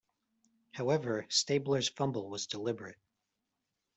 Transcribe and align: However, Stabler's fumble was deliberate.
However, 0.71 1.27
Stabler's 1.29 1.87
fumble 1.89 2.27
was 2.27 2.47
deliberate. 2.47 2.97